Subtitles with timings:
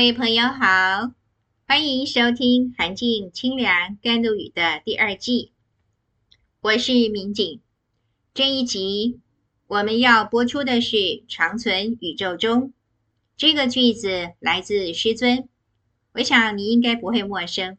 [0.00, 1.12] 各位朋友好，
[1.68, 5.52] 欢迎收听《寒静清凉甘露语》的第二季，
[6.62, 7.60] 我是民警。
[8.32, 9.20] 这一集
[9.66, 12.72] 我们要播出的是“长存宇宙中”
[13.36, 15.46] 这个句子，来自师尊。
[16.14, 17.76] 我想你应该不会陌生。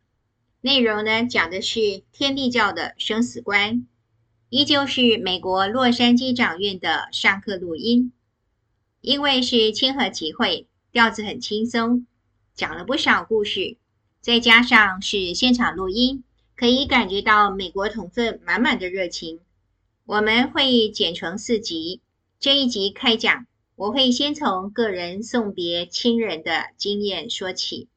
[0.62, 3.88] 内容呢，讲的是天地教的生死观，
[4.50, 8.14] 依旧是美国洛杉矶长院的上课录音。
[9.02, 10.68] 因为是亲和集会。
[10.94, 12.06] 调子很轻松，
[12.62, 13.76] 讲了不少故事，
[14.22, 16.24] 再加上是现场录音，
[16.56, 19.40] 可以感觉到美国同奋满满的热情。
[20.06, 22.02] 我们会剪成四集，
[22.40, 27.88] 这一集开讲，我会先从个人送别亲人的经验说起，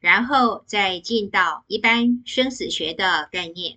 [0.00, 3.76] 然后再进到一般生死学的概念。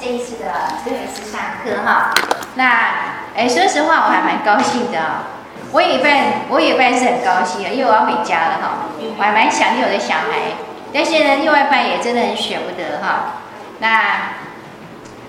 [0.00, 2.14] 这一次的最后一次上课哈，
[2.56, 5.45] 那哎，说实话，我还蛮高兴的。
[5.76, 8.88] 我有一半，我有一半是很高兴的，因为我要回家了哈。
[9.18, 10.56] 我还蛮想念我的小孩，
[10.90, 13.44] 但是呢，另外一半也真的很舍不得哈。
[13.78, 14.32] 那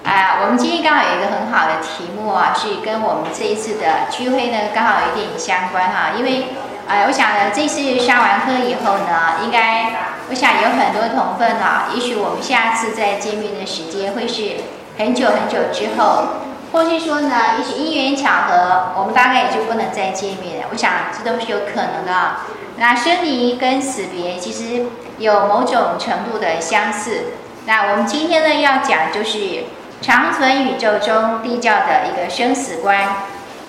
[0.10, 6.16] 啊，我们今天刚好有一个很好的题目啊，是跟我们这一次的聚会呢刚好有一点相关哈。
[6.18, 6.56] 因为
[6.88, 9.92] 啊，我想呢，这次上完课以后呢，应该
[10.30, 14.64] 我想有很多同分啊，也许我们下次再见面的时间会是
[14.98, 16.47] 很久很久之后。
[16.72, 20.68] 或是说呢，也许因缘巧合，我们大概也就不能再见面了。
[20.72, 22.38] 我想这都是有可能的。
[22.78, 24.86] 那生离跟死别其实
[25.18, 27.34] 有某种程度的相似。
[27.66, 29.64] 那我们今天呢要讲就是
[30.02, 33.00] 长存宇宙中地教的一个生死观。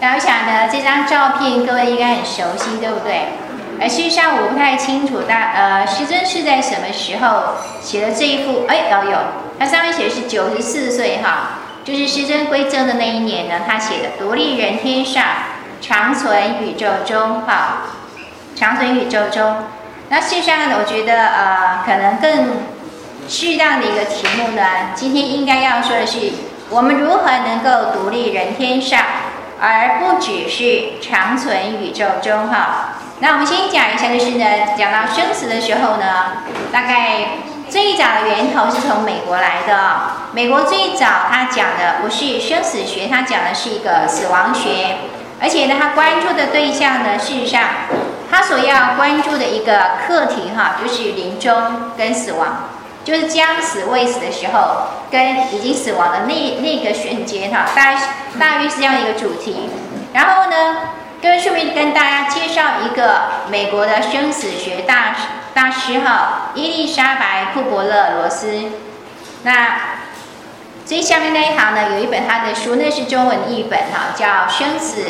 [0.01, 3.29] 那我想呢，这张照片各位应该很熟悉，对不对？
[3.81, 8.67] 而事实上我不太清楚大呃师尊是在什么时候写的这一幅？
[8.69, 9.19] 哎，有有，
[9.59, 11.61] 它上面写的是九十四岁哈。
[11.89, 15.25] 就是师尊归正的那一年呢，他写的“独立人天上，
[15.81, 17.85] 长存宇宙中”哈，
[18.55, 19.65] 长存宇宙中。
[20.11, 22.59] 那事实上呢，我觉得呃，可能更
[23.27, 24.63] 适当的一个题目呢，
[24.95, 26.31] 今天应该要说的是，
[26.69, 29.01] 我们如何能够独立人天上，
[29.59, 32.97] 而不只是长存宇宙中哈。
[33.21, 34.45] 那我们先讲一下，就是呢，
[34.77, 37.48] 讲到生死的时候呢，大概。
[37.71, 40.19] 最早的源头是从美国来的。
[40.33, 44.97] 美国最早他讲的不是生死学，他讲的是一个死亡学，
[45.41, 47.63] 而且呢，他关注的对象呢，事实上，
[48.31, 52.69] 他所要关注的一个课题哈，就是临终跟死亡，
[53.05, 57.95] 就是将死未死的时候，跟已经死亡的那那个瞬间哈，大
[58.39, 59.71] 大约是这样一个主题。
[60.13, 60.77] 然后呢，
[61.21, 65.21] 跟顺便跟大家介绍一个美国的生死学大师
[65.59, 68.67] 大师哈，伊丽莎白·库伯勒罗斯。
[69.43, 69.81] 那
[70.87, 75.01] 最下面那一行呢，有一本他的书，那是中文译本哈，叫《生死》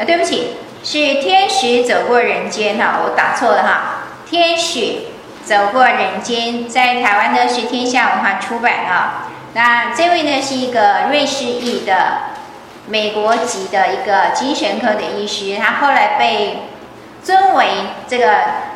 [0.00, 3.80] 啊，对不起，是《天使走过人间》哈，我打错了哈，
[4.30, 5.06] 《天使
[5.44, 9.26] 走过人间》在台湾呢是天下文化出版啊。
[9.54, 12.18] 那这位呢是一个瑞士裔的
[12.86, 16.68] 美国籍的一个精神科的医师，他后来被
[17.24, 17.66] 尊为
[18.06, 18.75] 这个。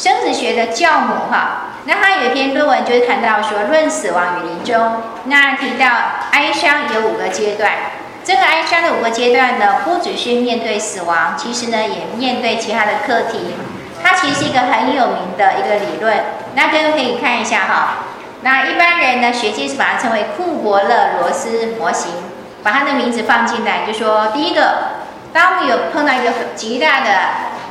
[0.00, 5.86] 生殖学的教母哈，那他有一篇论文就是谈到说，论死亡与临终，那提到
[6.30, 7.70] 哀伤有五个阶段，
[8.24, 13.54] 这个哀伤的五个阶段呢，不只是面对死亡，其实呢也面对其他的课题，
[14.02, 16.16] 它其实是一个很有名的一个理论，
[16.54, 17.96] 那各位可以看一下哈，
[18.40, 22.10] 那一般人呢学界是把它称为库伯勒罗斯模型，
[22.62, 24.78] 把他的名字放进来，就说第一个，
[25.34, 27.10] 当我们有碰到一个极大的。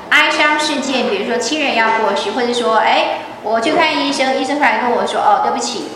[0.10, 5.90] 哀伤事件，比如说亲人要过世，或者说，哎，我去看医生，医生突然跟我说，哦，对不起，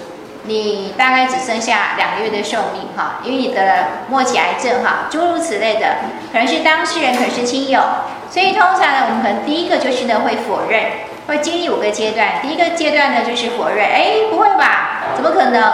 [0.44, 5.98] 你大概只剩下两个月的寿命，哈，因为你得了末期癌症，哈，诸如此类的，
[6.32, 7.82] 可能是当事人，可能是亲友，
[8.30, 10.84] 所以通常呢，我们可能第一个就是呢会否认，
[11.28, 15.74] 会经历五个阶段，第一个阶段呢就是否认，哎，不会吧，怎么可能？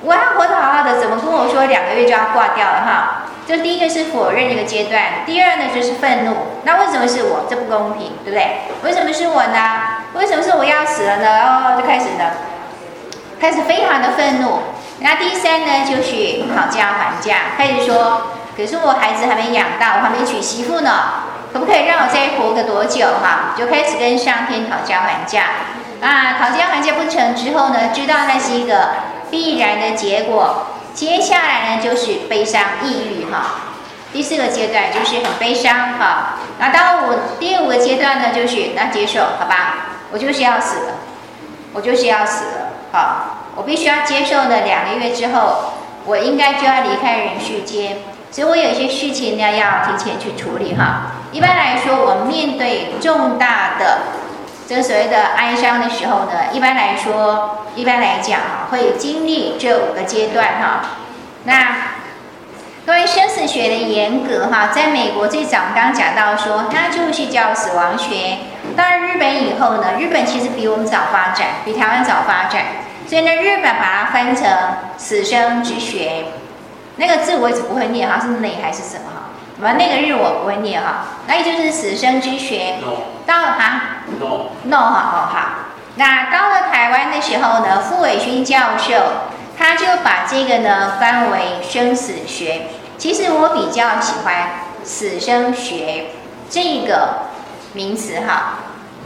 [0.00, 3.17] 我还活得好好的，怎么跟我说两个月就要挂掉了，哈？
[3.48, 7.46] 就第一个是否认一个阶段，第二呢就是愤怒，那为什么是我？
[7.48, 8.58] 这不公平，对不对？
[8.84, 10.04] 为什么是我呢？
[10.12, 11.26] 为什么是我要死了呢？
[11.46, 12.24] 哦，就开始呢，
[13.40, 14.58] 开始非常的愤怒。
[14.98, 20.90] 那第三呢就是讨价还价，开始说，可是我孩子还没养大，我还没娶媳妇呢，
[21.50, 23.06] 可不可以让我再活个多久？
[23.22, 25.44] 哈，就开始跟上天讨价还价。
[26.02, 28.90] 啊，讨价还价不成之后呢，知道那是一个
[29.30, 30.66] 必然的结果。
[30.94, 33.62] 接下来呢，就是悲伤、抑郁哈。
[34.12, 36.38] 第四个阶段就是很悲伤哈。
[36.58, 39.74] 那当我第五个阶段呢，就是那接受，好吧，
[40.10, 40.94] 我就是要死了，
[41.72, 44.62] 我就是要死了，好，我必须要接受呢。
[44.64, 45.74] 两个月之后，
[46.06, 47.98] 我应该就要离开人世间，
[48.30, 51.12] 所以我有些事情呢要提前去处理哈。
[51.30, 53.98] 一般来说，我面对重大的
[54.68, 60.82] 这所谓的哀伤的时候呢，一般来说，一般来讲哈，会经历这五个阶段哈。
[61.44, 61.76] 那
[62.84, 68.40] 关于生死学的严格哈，在美国最早刚刚讲到说，它就是叫死亡学。
[68.76, 72.64] 到了日本以后呢，日本其实比我们早发展，比台湾早发展，
[73.06, 74.46] 所以呢，日本把它分成
[74.98, 76.26] 死生之学。
[76.96, 79.27] 那个字我一直不会念哈，是哪还是什么哈？
[79.60, 82.76] 完那个日我不会念哈，那也就是死生之学。
[83.26, 83.80] 到了哈
[84.20, 85.28] ，no，no 好。
[85.96, 88.94] 那到了台湾的时候呢，傅伟勋教授
[89.58, 92.68] 他就把这个呢翻为生死学。
[92.96, 94.50] 其实我比较喜欢
[94.84, 96.06] 死生学
[96.48, 97.22] 这个
[97.72, 98.58] 名词哈。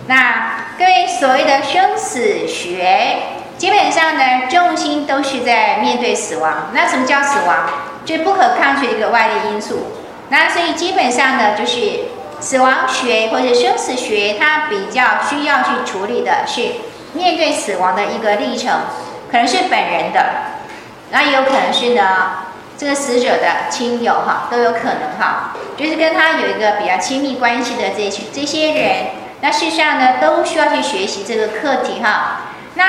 [0.06, 3.22] 那各位所谓的生死学，
[3.56, 6.68] 基本上呢重心都是在面对死亡。
[6.74, 7.56] 那什么叫死亡？
[8.04, 9.86] 就是不可抗拒的一个外力因素。
[10.32, 12.06] 那所以基本上呢，就是
[12.40, 16.62] 死亡学或者生死学，它比较需要去处理的是
[17.12, 18.80] 面对死亡的一个历程，
[19.30, 20.24] 可能是本人的，
[21.10, 22.02] 那也有可能是呢。
[22.78, 29.06] 这个死者的亲友哈都有可能哈，就是跟他有一个比较亲密关系的这些这些人，
[29.40, 32.40] 那事实上呢都需要去学习这个课题哈。
[32.74, 32.84] 那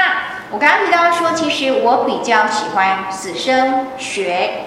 [0.49, 4.65] 我刚刚提到说，其实我比较喜欢死生学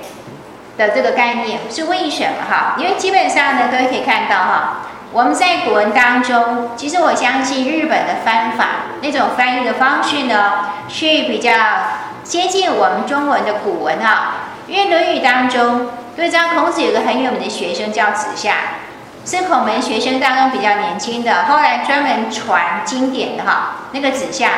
[0.76, 2.74] 的这个概念，是为什么哈？
[2.78, 4.78] 因为基本上呢，各位可以看到哈，
[5.12, 8.66] 我们在古文当中，其实我相信日本的翻法
[9.00, 11.52] 那种翻译的方式呢，是比较
[12.22, 14.34] 接近我们中文的古文哈。
[14.66, 18.54] 因为《论语》当中，对这样孔子有个很有名的学生叫子夏，
[19.24, 23.76] 是孔门学生当中比较年轻的，后来专门传经典的哈。
[23.92, 24.50] 那个子夏，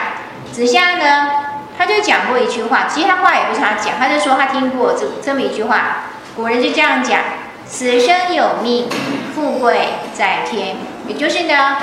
[0.50, 1.30] 子夏呢，
[1.78, 7.20] 他就讲过一句话，其实他话也不是他讲，他就说他听过这这么一句话，古人就这样讲：
[7.64, 8.88] 死生有命，
[9.34, 10.76] 富贵在天。
[11.06, 11.76] 也就是呢，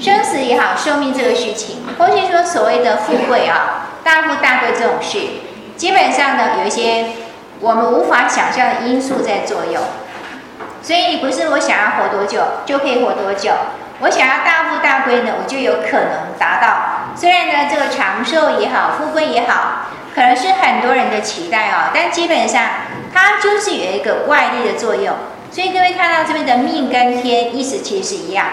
[0.00, 5.20] 生死也好，寿命这个事情，或是说所谓的富贵啊，大富大贵这种事，
[5.76, 7.10] 基本上呢，有一些。
[7.58, 9.82] 我们无法想象的因素在作用，
[10.82, 13.50] 所以不是我想要活多久就可以活多久。
[14.00, 16.95] 我想要大富大贵呢，我就有可能达到。
[17.16, 22.62] 虽然呢，这个长寿也好，富贵也好，可能是很多人的期待哦，但基本上
[23.14, 25.16] 它就是有一个外力的作用。
[25.50, 28.46] 所以各位看到这边的命跟天，意思其实是一样。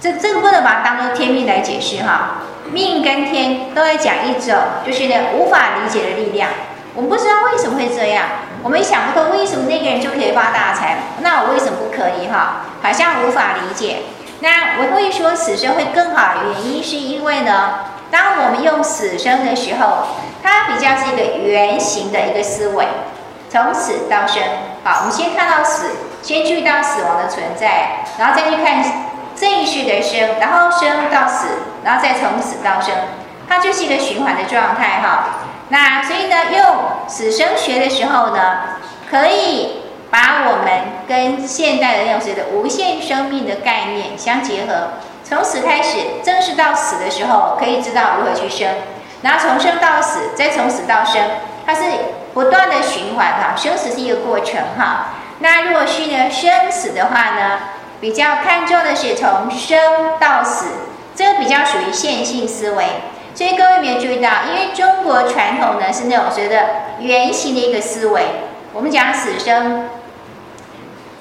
[0.00, 2.42] 这这个不能把它当做天命来解释哈。
[2.70, 4.54] 命跟天都在讲一种，
[4.86, 6.50] 就是呢无法理解的力量。
[6.94, 8.24] 我们不知道为什么会这样，
[8.62, 12.66] 我们想不通为什么那个人就可以发大财，那我为什么不可以哈？
[12.82, 14.02] 好像无法理解。
[14.40, 17.76] 那我会说死生会更好的原因，是因为呢，
[18.14, 20.06] 当我们用死生的时候，
[20.40, 22.86] 它比较是一个圆形的一个思维，
[23.50, 24.40] 从死到生。
[24.84, 25.90] 好，我们先看到死，
[26.22, 28.84] 先注意到死亡的存在，然后再去看
[29.34, 31.48] 这一世的生，然后生到死，
[31.82, 32.94] 然后再从死到生，
[33.48, 35.40] 它就是一个循环的状态哈。
[35.70, 36.64] 那所以呢，用
[37.08, 38.58] 死生学的时候呢，
[39.10, 44.90] 可以把我们跟现代的那种所谓的无限生命的概念相结合。
[45.24, 48.68] 从死开始，正式到死的时候，可以知道如何去生。
[49.22, 51.22] 然后从生到死，再从死到生，
[51.64, 51.82] 它是
[52.34, 53.54] 不断的循环哈。
[53.56, 55.14] 生死是一个过程哈。
[55.38, 57.58] 那如果是呢生死的话呢，
[58.00, 59.78] 比较看重的是从生
[60.20, 60.66] 到死，
[61.16, 62.84] 这个比较属于线性思维。
[63.34, 64.28] 所以各位有没有注意到？
[64.46, 66.66] 因为中国传统呢是那种所谓的
[67.00, 68.26] 圆形的一个思维。
[68.72, 69.88] 我们讲死生，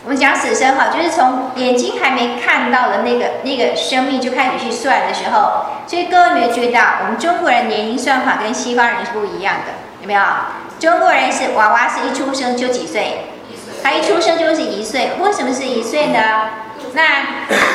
[0.04, 5.66] 我们讲死生哈，就是从眼睛还没看到的那个那个生命就开始去算的时候。
[5.88, 6.82] 所以各位有没有注意到？
[7.04, 10.22] 我们中国人年龄算法跟西方人是不一样的，有没有？
[10.80, 13.28] 中国人是娃娃是一出生就几岁？
[13.82, 15.12] 他一出生就是一岁。
[15.20, 16.50] 为什么是一岁呢？
[16.94, 17.02] 那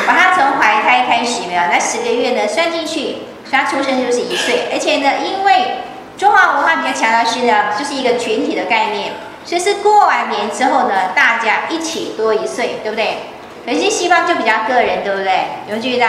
[0.06, 1.62] 把他从怀胎开始没有？
[1.70, 3.16] 那十个月呢算进去。
[3.50, 5.78] 他出生就是一岁，而且呢，因为
[6.18, 9.12] 中华文化比较强调是呢，就是一个群体的概念，
[9.48, 13.30] 所以是过完年之后呢，大家一起多一岁，对不对？
[13.64, 15.32] 可是西方就比较个人，对不对？
[15.68, 16.06] 有没有注意到？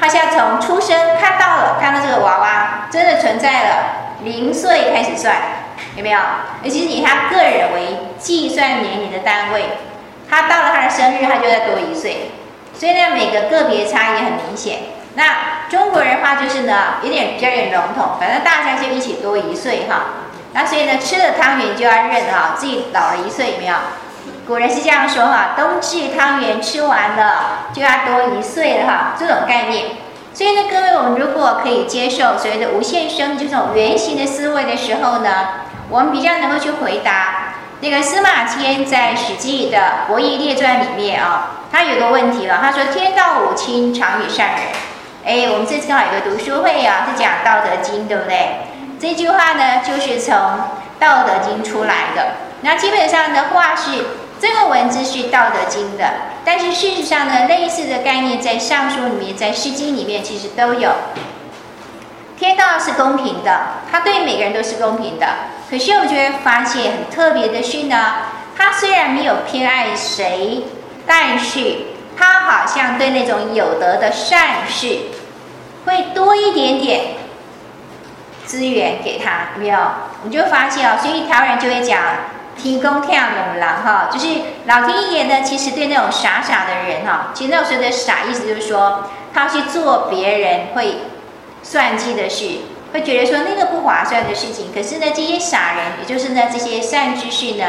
[0.00, 5.36] 他现在从出生看到了，看到这个娃娃真的存在了，零岁开始算，
[5.96, 6.18] 有没有？
[6.64, 9.64] 而且是以他个人为计算年龄的单位，
[10.30, 12.30] 他到了他的生日，他就在多一岁，
[12.72, 14.78] 所以呢，每个个别差异很明显。
[15.14, 20.24] 那中国人话就是呢，有点比较有点笼统，反正大家就一起多一岁哈。
[20.52, 23.74] 那所以呢，吃了汤圆就要认哈，自己老了一岁，有没有？
[24.46, 29.86] 古人是这样说哈，冬至汤圆吃完了就要多一岁了哈，这种概念。
[30.32, 35.48] 所以呢，各位，我们如果可以接受所谓的无限生这种圆形的思维的时候呢，
[35.90, 39.78] 我们比较能够去回答那个司马迁在《史记》的
[40.08, 44.58] 《伯夷列传》里面啊，他有个问题了，他说：“天道五亲，常与善人。”
[45.26, 48.60] 哎，我们这次刚好有个读书会啊，是讲《道德经》，对不对？
[49.00, 50.34] 这句话呢，就是从
[50.98, 52.32] 《道德经》出来的。
[52.62, 54.06] 那基本上的话是
[54.40, 56.04] 这个文字是《道德经》的，
[56.44, 60.90] 但是事实上呢，类似的概念在《尚书》里面，在《诗经》里面其实都有。
[62.36, 65.26] 天道是公平的，它对每个人都是公平的。
[65.70, 68.14] 可是我觉得发现很特别的是呢，
[68.56, 70.64] 它虽然没有偏爱谁，
[71.06, 71.76] 但是
[72.16, 74.98] 它好像对那种有德的善事，
[75.84, 77.04] 会多一点点
[78.48, 79.78] 资源给他，有没有？
[80.24, 82.00] 你就发现哦，所以台湾人就会讲
[82.56, 84.26] “天公疼农人”哈，就是
[84.64, 90.96] 老天爷呢，其实对那种傻傻的人哈，其实那种说的傻，意思就是说他去做别人会。
[91.60, 92.60] 算计的事，
[92.92, 97.64] 会觉得说那个不划算的事情，可是呢，这些傻人，也就是呢这些善知识呢，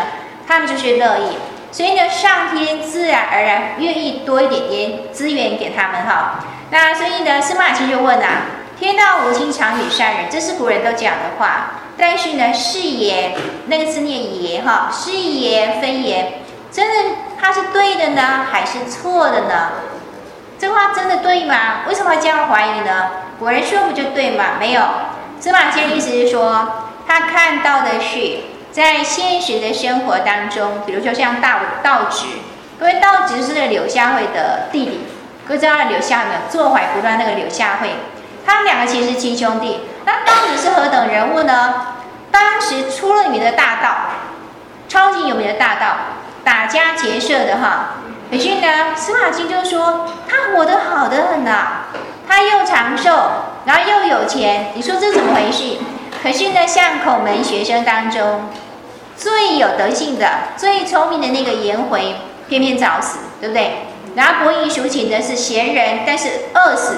[0.48, 1.38] 他们就是乐意，
[1.72, 6.40] 所以呢，上天自然而然愿意多一点点资源给他们哈。
[6.70, 8.44] 那所以呢，司马迁就问啊
[8.80, 13.36] ：“天道无亲，常与善人。”这是古人都讲的话，但是呢，是也
[13.68, 19.72] 那个字念也哈，是也非也，真的他是对的呢，还是错的呢？
[20.58, 21.86] 这话真的对吗？
[21.88, 23.12] 为什么这样怀疑呢？
[23.38, 24.56] 古人说不就对吗？
[24.60, 24.82] 没有，
[25.40, 28.40] 司马迁意思是说，他看到的是
[28.72, 32.28] 在现实的生活当中，比如说像道道直，
[32.80, 35.00] 因为道直是那个柳下惠的弟弟，
[35.48, 37.92] 各位知道柳下惠坐怀不乱那个柳下惠，
[38.50, 39.82] 他们两个其实是亲兄弟。
[40.06, 41.86] 那道直是何等人物呢？
[42.32, 43.90] 当时出了名的大盗，
[44.88, 45.98] 超级有名的大盗，
[46.44, 47.98] 打家劫舍的哈。
[48.32, 51.84] 可是呢，司马迁就说他活得好得很呐、
[52.28, 53.12] 他又长寿，
[53.66, 55.78] 然后又有钱，你说这怎么回事？
[56.24, 58.50] 可是呢，像孔门学生当中
[59.16, 60.28] 最有德性的、
[60.58, 62.16] 最聪明的那个颜回，
[62.48, 63.86] 偏偏早死，对不对？
[64.16, 66.96] 然后伯夷叔齐的是贤人，但是饿死，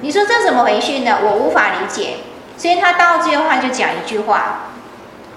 [0.00, 1.18] 你说这怎么回事呢？
[1.22, 2.18] 我无法理解。
[2.56, 4.70] 所以他到最后他就讲一句话，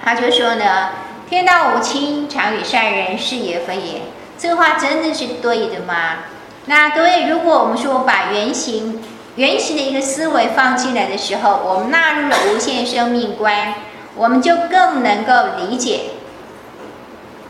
[0.04, 0.90] 他就说呢
[1.30, 4.02] ：“天道无亲，常与善人，是也非也。”
[4.40, 6.24] 这话真的是对的吗？
[6.66, 9.04] 那各位，如果我们说把原型、
[9.36, 13.76] 原型的一个思维放进来的时候，我们纳入了无限生命观，
[14.16, 16.02] 我们就更能够理解。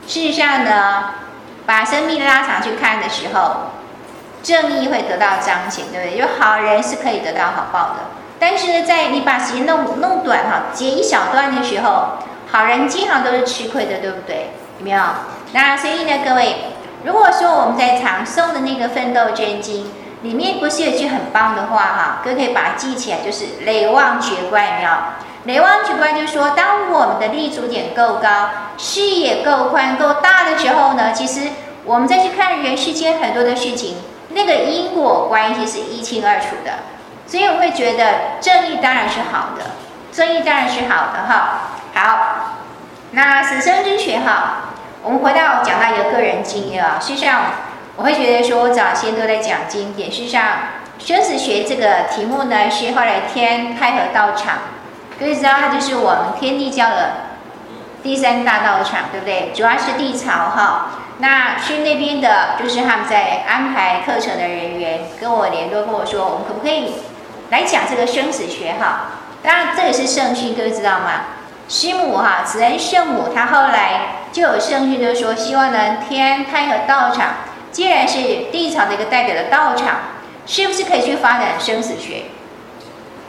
[0.06, 1.14] 事实上呢，
[1.66, 3.72] 把生命拉长去看的时候，
[4.44, 6.18] 正义会得到彰显，对不对？
[6.18, 7.96] 有好人是可以得到好报的。
[8.40, 12.18] 但是呢，在你把时间弄弄短哈，截一小段的时候，
[12.52, 14.52] 好人经常都是吃亏的，对不对？
[14.80, 15.02] 有没有？
[15.54, 16.56] 那所以呢，各位。
[17.04, 19.86] 如果说我们在常诵的那个《奋斗真经》
[20.22, 24.90] 里面，不是有句很棒的话哈，各位可以把它记起来，就是“雷忘绝观”，有没有
[25.46, 31.50] ？“累忘绝观”就是说，当我们的立足点够高，视野够宽、够大的时候呢，其实
[31.86, 33.96] 我们再去看人世间很多的事情，
[34.34, 36.72] 那个因果关系是一清二楚的。
[37.28, 39.72] 所以我会觉得正义当然是好的，
[40.12, 41.72] 正义当然是好的哈。
[41.94, 42.20] 好，
[43.12, 44.74] 那死生之学哈。
[45.04, 47.42] 我们回到讲到一个个人经验啊，事实上
[47.96, 50.12] 我会觉得说，我早先都在讲经典。
[50.12, 50.44] 事实上，
[51.00, 54.58] 生死学这个题目呢，是后来天太和道场，
[55.20, 57.14] 各位知道它就是我们天地教的
[58.04, 59.52] 第三大道场，对不对？
[59.56, 60.88] 主要是地曹哈。
[61.22, 66.96] 那去那边的，就是他们在安排课程的人员跟我联络，跟我说，我们可不可以
[67.52, 69.12] 来讲这个生死学哈？
[69.44, 71.38] 当然，这个是圣训，各位知道吗？
[71.70, 77.36] 师母哈，慈恩圣母，她后来就有圣训，就是说希望呢，天太和道场，
[77.72, 78.18] 既然是
[78.52, 80.00] 地朝的一个代表的道场，
[80.48, 82.24] 是不是可以去发展生死学？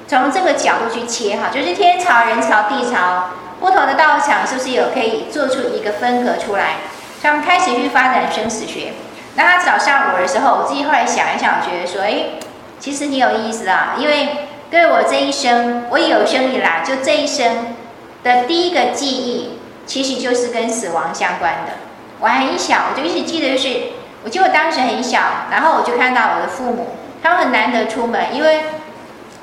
[0.08, 3.28] 从这个角度去切哈，就是天朝、人朝、地朝
[3.60, 6.76] 不同的道场，是不是有可以做出一个分隔出来？
[7.22, 8.92] 他们开始去发展生死学。
[9.36, 12.40] 那他找上我的时候，我自己后来想一想，我觉得说，哎，
[12.80, 14.28] 其实挺有意思啊，因为
[14.70, 17.76] 对我这一生，我有生以来就这一生。
[18.24, 21.72] 的第一个记忆，其实就是跟死亡相关的。
[22.20, 23.80] 我还很小，我就一直记得，就是
[24.22, 25.18] 我记得我当时很小，
[25.50, 28.60] 然后我就看到我的父母，他们很难得出门，因为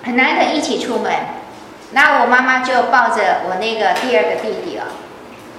[0.06, 1.12] 很难得一起出门。
[1.92, 4.86] 那我妈妈就抱着我那个第二个弟弟了。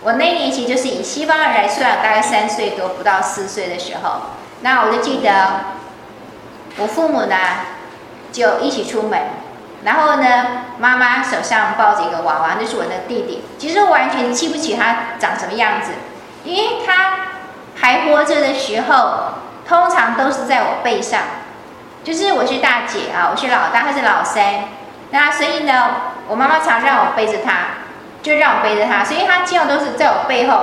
[0.02, 4.22] 我那年其实就是以西方人来算，大概三岁多，不到四岁的时候。
[4.62, 5.60] 那我就记得，
[6.78, 7.36] 我父母呢
[8.32, 9.20] 就一起出门。
[9.82, 13.44] 然后呢，妈妈手上抱着一个娃娃，那是我的弟弟。
[13.58, 15.92] 其实我完全记不起他长什么样子，
[16.44, 17.16] 因为他
[17.76, 19.34] 还活着的时候，
[19.66, 21.20] 通常都是在我背上。
[22.04, 24.64] 就是我是大姐啊，我是老大，他是老三。
[25.10, 25.96] 那所以呢，
[26.28, 27.79] 我妈妈常让我背着他，
[28.22, 30.56] 就让我背着他，所以他基本上都是在我背后。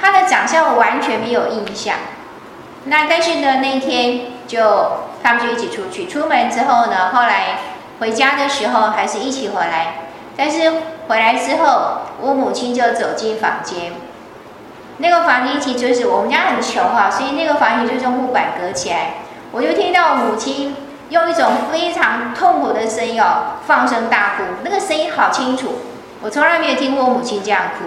[0.00, 1.96] 他的长相我完全没有印象。
[2.84, 6.06] 那但是呢，那一天就他们就一起出去。
[6.06, 7.58] 出门之后呢，后来
[7.98, 10.06] 回家的时候还是一起回来。
[10.36, 10.72] 但是
[11.06, 13.92] 回来之后，我母亲就走进房间。
[14.96, 19.16] 那个房间其实就是我们家很穷哈，所以那个房间就是用木板隔起来。
[19.52, 20.74] 我就听到我母亲
[21.10, 25.80] 用一种非常痛苦的声音哦，放声大哭，那个声音好清楚，
[26.22, 27.86] 我从来没有听过我母亲这样哭。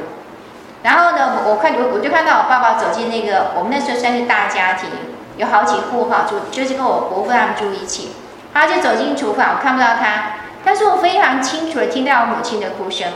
[0.84, 4.90] 然后呢，我看我我就看到我爸爸走进那个，我们那时候算是大家庭，
[5.38, 8.12] 有好几户哈，住就是跟我伯父他们住一起。
[8.54, 13.08] 他就走进厨房，我看不到他，但是我非常清楚的听到我母亲的哭声。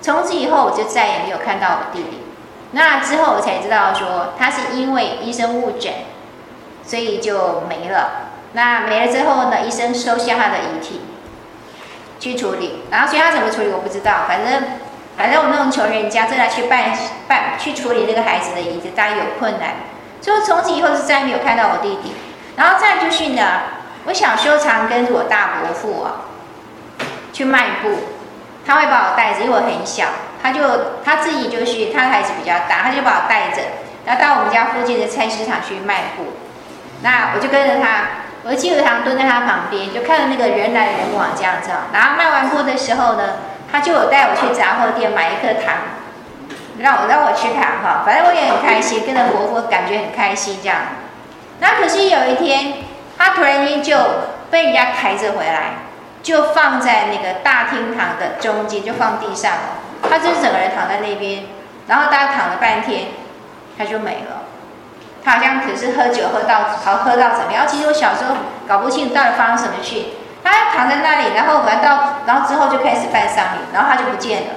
[0.00, 2.22] 从此以后，我就再也没有看到我弟弟。
[2.70, 5.92] 那之后我才知道说，他是因为医生误诊，
[6.84, 8.30] 所以就没了。
[8.52, 11.00] 那没了之后呢，医生收下他的遗体
[12.32, 14.62] 去处理，然后所以他怎么处理我不知道，反正
[15.16, 16.92] 反正我那种穷人家，正在去办
[17.28, 19.74] 办去处理那个孩子的遗子，大家有困难，
[20.20, 22.14] 所以从此以后是再也没有看到我弟弟。
[22.56, 23.42] 然后再就是呢，
[24.06, 26.26] 我小时候常跟着我大伯父啊
[27.32, 27.90] 去卖布，
[28.66, 30.06] 他会把我带着，因为我很小，
[30.42, 30.60] 他就
[31.04, 33.62] 他自己就是他的孩子比较大，他就把我带着，
[34.04, 36.32] 然后到我们家附近的菜市场去卖布，
[37.02, 38.25] 那我就跟着他。
[38.48, 41.70] 我记得常蹲在他旁边，就看着那个人来人往这样子。
[41.92, 43.38] 然后卖完货的时候呢，
[43.72, 45.74] 他就有带我去杂货店买一颗糖，
[46.78, 48.04] 让我让我吃糖哈。
[48.06, 50.78] 反正我也很开心，跟着伯父感觉很开心这样。
[51.58, 52.74] 那可是有一天，
[53.18, 53.98] 他突然间就
[54.48, 55.78] 被人家抬着回来，
[56.22, 59.58] 就放在那个大厅堂的中间，就放地上了。
[60.08, 61.46] 他就是整个人躺在那边，
[61.88, 63.06] 然后大家躺了半天，
[63.76, 64.42] 他就没了。
[65.26, 67.66] 他好像可是喝酒喝到好喝到怎么样？
[67.66, 68.36] 其实我小时候
[68.68, 70.04] 搞不清到底发生什么事。
[70.44, 74.48] 他躺在那里，然后玩到，然后之后就开始办丧礼，然后他就不见了。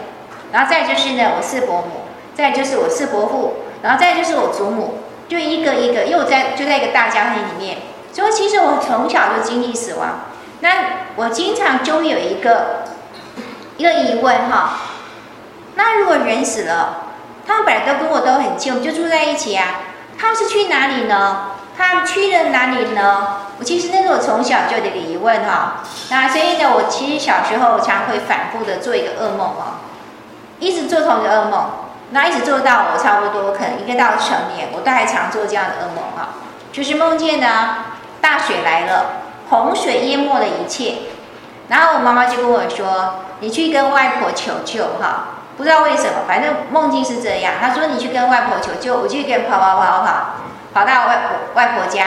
[0.51, 7.77] 然后再就是呢，我四伯母，再就是我四伯父，然后再就是我祖母，就一个一个又在就在一个大家庭里面。
[8.13, 10.19] 所以其实我从小就经历死亡。
[10.59, 10.69] 那
[11.15, 12.83] 我经常就有一个
[13.77, 14.81] 一个疑问哈，
[15.73, 17.05] 那如果人死了，
[17.47, 19.65] 他们本来都跟我都很近，我们就住在一起啊。
[20.19, 21.51] 他是去哪里呢？
[21.77, 23.37] 他去了哪里呢？
[23.57, 25.77] 我其实那是我从小就的疑问哈。
[26.09, 29.79] 那所以呢，我其实小时候常会反复的做一个噩梦哦，
[30.59, 31.69] 一直做同一个噩梦，
[32.11, 36.35] 那一直做到我差不多可能一个到成年，我都还常做这样的噩梦哈。
[36.73, 37.75] 就是梦见呢，
[38.19, 39.05] 大水来了，
[39.49, 40.95] 洪水淹没了一切，
[41.69, 45.27] 然后我妈妈就跟我说：“你去跟外婆求救哈。”
[45.59, 47.55] 不知道为什么，反正梦境是这样。
[47.59, 50.25] 他说：“你去跟外婆求救。”我就跟跑跑跑跑跑，
[50.73, 52.05] 跑到外婆外婆家。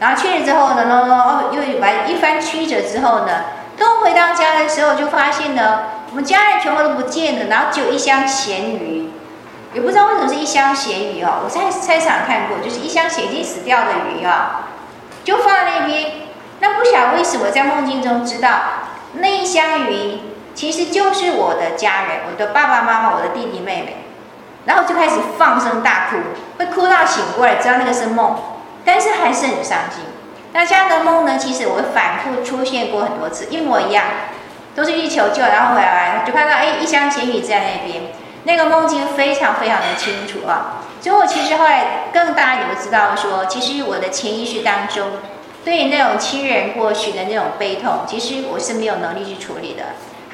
[0.00, 3.44] 然后去了之后呢，哦，又完一番曲折之后呢，
[3.78, 9.08] 等回到家的时候，就发现呢，我们家人全部都不见了，然后只有一箱咸鱼。
[9.72, 14.66] 也不知道为什么是一箱咸鱼哦，我在菜市场看过，就是一箱咸已死掉的鱼啊，
[15.22, 16.10] 就放在那边。
[16.58, 18.50] 那不晓得为什么在梦境中知道
[19.14, 20.18] 那一箱鱼。
[20.54, 23.96] 其实就是我的家人，我的爸爸妈妈，我的弟弟妹妹，
[24.66, 26.16] 然后就开始放声大哭，
[26.58, 28.36] 会哭到醒过来，知道那个是梦，
[28.84, 30.04] 但是还是很伤心。
[30.52, 34.04] 那这样的梦呢，其实我反复出现过很多次，一模一样，
[34.76, 38.04] 都是去求救，然后回来就看到哎，一箱钱币在那边，
[38.44, 40.82] 那个梦境非常非常的清楚啊。
[41.00, 45.10] 所以我其实后来更大，你会知道说，其实我的潜意识当中，
[45.64, 49.82] 对于那种亲人过去的那种悲痛，其实我是没有能力去处理的。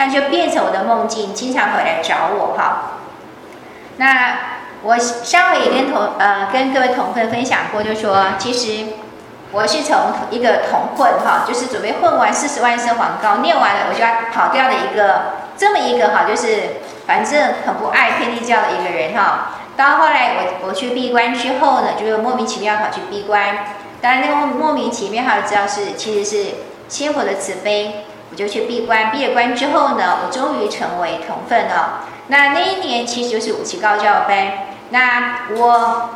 [0.01, 2.93] 他就变成我的梦境，经常回来找我哈。
[3.99, 4.39] 那
[4.83, 8.95] 我上回也跟同呃跟各位同分分享过，就说其实
[9.53, 19.59] 我是从一个同混哈，就是准备混完四十万声黄高念完了，我就要跑掉的一个这么一个哈，就是反正很不爱天地教的一个人哈。
[19.77, 23.55] 到后来我我去闭关之后呢，就是莫名其妙跑去闭关，
[24.01, 26.55] 当然那个莫名其妙，哈知道是其实是
[26.89, 28.07] 仙佛的慈悲。
[28.31, 32.05] 我就去闭关，闭了关之后呢，我终于成为同分了。
[32.29, 34.53] 那那一年其实就是五期高教班。
[34.91, 36.11] 那我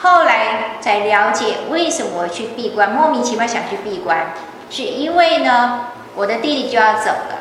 [0.00, 4.32] 后来才了解为什么去闭关，莫名其妙想去闭关，
[4.70, 7.38] 是因为呢，我的弟弟就要走了。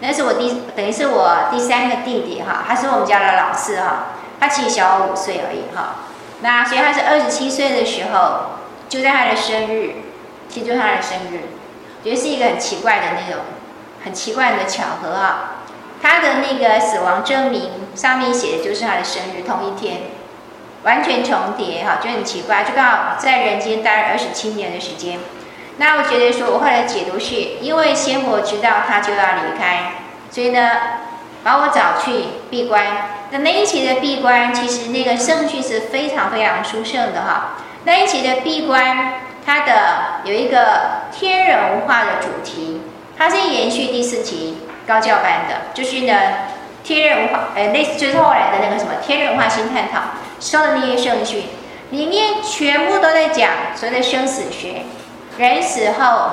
[0.00, 4.08] 那是我第等于是我第三个弟弟哈，他是我们家的老四哈，
[4.38, 5.96] 他其实小我五岁而已哈。
[6.42, 8.58] 那所以他是二十七岁的时候，
[8.88, 9.92] 就在他的生日，
[10.48, 11.40] 其实就是他的生日，
[12.04, 13.42] 觉得是一个很奇怪的那种。
[14.04, 15.58] 很奇怪的巧合啊！
[16.02, 19.98] 他的那个死亡证明上面写的就是他的生日同一天，
[20.82, 25.20] 完全重叠哈，就很奇怪，就刚好在人间待了二十七年的时间。
[25.76, 29.92] 那我觉得说，我后来解读是因为仙佛知道他就要离开，
[30.30, 30.70] 所以呢，
[31.44, 32.84] 把我找去闭关。
[33.30, 37.54] 那那一期的闭关，其实那个圣序是非常非常殊胜的哈。
[37.84, 39.14] 那一期的闭关，
[39.46, 42.82] 它的有一个天人文化的主题，
[43.16, 46.14] 它是延续第四期高教班的，就是呢
[46.82, 50.00] 天人文化，呃，类似就是后来的那个什么天人文化新探讨，
[50.40, 51.44] 收的那些圣训，
[51.90, 54.82] 里面全部都在讲所谓的生死学，
[55.38, 56.30] 人死后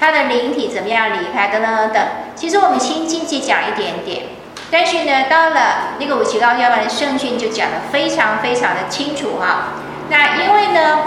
[0.00, 2.02] 他的灵体怎么样离开等等等等。
[2.34, 4.26] 其实我们先进去讲一点点，
[4.70, 9.74] 但是呢，到了那个五期高教班的圣训就讲的非常非常的清楚哈。
[10.08, 10.98] 那因为呢。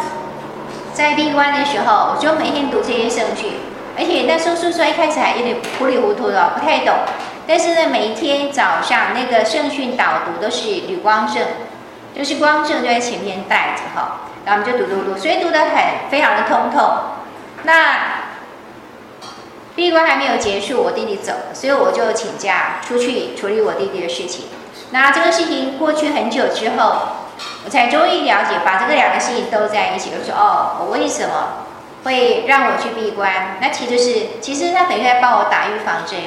[0.93, 3.53] 在闭关的时候，我就每天读这些圣训，
[3.97, 6.93] 而且那时候说说一开始还有点糊里糊涂的，不太懂。
[7.47, 11.43] 但是呢，每一天早上那个圣训导读都是吕光正，
[12.15, 16.93] 就是光正就在前面带着哈，然后我们就读读读，所以读得很非常的通透。
[17.63, 18.23] 那
[19.75, 24.45] 闭关还没有结束，我弟弟走，所以我就请假出去处理我弟弟的事情。
[24.91, 26.95] 那这个事情过去很久之后。
[27.65, 30.11] 我才终于了解，把这个两个事情都在一起。
[30.15, 31.65] 我说哦，我为什么
[32.03, 33.57] 会让我去闭关？
[33.61, 36.19] 那其实是，其实他等于在帮我打预防针。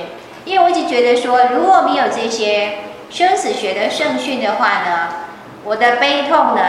[0.44, 2.78] 因为我一直觉得说，如果没有这些
[3.10, 5.08] 生死学的圣训的话呢，
[5.64, 6.62] 我的悲痛呢，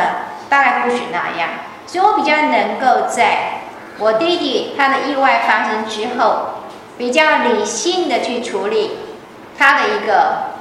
[0.49, 1.49] 大概不是那样。
[1.85, 3.61] 所以我比较能够在
[3.99, 6.63] 我弟弟他的意外发生之后，
[6.97, 8.97] 比较理性的去处理
[9.57, 10.53] 他的一个。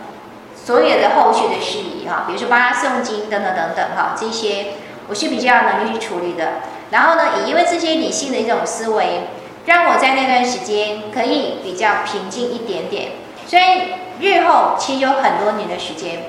[0.67, 4.69] 所有的后续的事宜哈，比如说帮他诵经等等等等哈，这些
[5.09, 6.53] 我是比较能力去处理的。
[6.91, 9.29] 然后呢，也因为这些理性的一种思维，
[9.67, 13.13] 让我在那段时间可以比较平静一点点。
[13.47, 16.25] 所以日后其实有很多年的时间，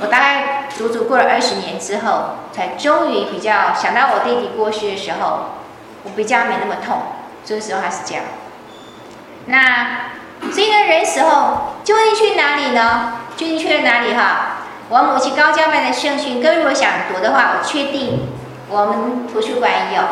[0.00, 5.50] 我大概足足过了二十年之后，才终于比较想到我弟弟过世的时候，
[6.02, 7.02] 我比较没那么痛。
[7.44, 8.24] 这个时候还是这样。
[9.46, 10.10] 那
[10.50, 13.20] 所以呢，人死后究竟去哪里呢？
[13.36, 14.58] 究竟去了哪里哈？
[14.88, 18.28] 我母亲高教班的圣训，各位如果想读的话，我确定
[18.68, 20.02] 我们图书馆有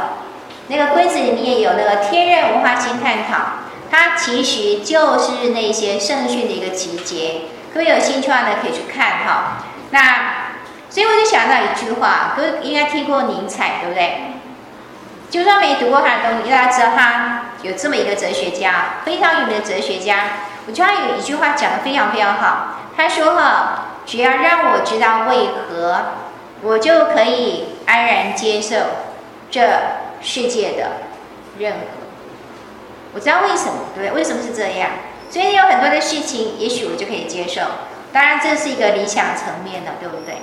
[0.68, 3.38] 那个柜子里面有那个天人文化新探讨，
[3.90, 7.42] 它其实就是那些圣训的一个集结。
[7.72, 9.64] 各位有兴趣的话呢，可以去看哈。
[9.90, 10.00] 那
[10.90, 14.34] 所以我就想到一句话，各位应该听过尼采，对不对？
[15.30, 20.24] 就算没读过他的东西，大家知道他有这么一个哲学家，非常有名的哲学家。
[20.66, 22.76] 我觉得他有一句话讲得非常非常好。
[22.94, 25.96] 他说：“哈，只要让我知道为何，
[26.60, 28.76] 我就可以安然接受
[29.50, 29.60] 这
[30.22, 30.92] 世界的
[31.58, 31.78] 任何。
[33.12, 34.12] 我知道为什么，对对？
[34.12, 34.92] 为什么是这样？
[35.28, 37.60] 所以有很多的事情，也许我就可以接受。
[38.14, 40.36] 当然，这是一个理想层面的，对不对？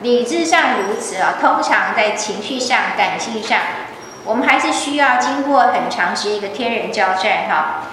[0.00, 3.58] 理智上如此啊，通常在情绪上、感性上，
[4.24, 7.84] 我们还是需要经过很长时间一个天人交战，哈。”